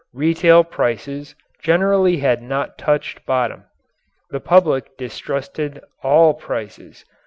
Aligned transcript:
Retail 0.13 0.63
prices 0.63 1.35
generally 1.61 2.17
had 2.17 2.41
not 2.41 2.75
touched 2.75 3.23
bottom. 3.27 3.65
The 4.31 4.39
public 4.39 4.97
distrusted 4.97 5.79
all 6.01 6.33
prices. 6.33 7.05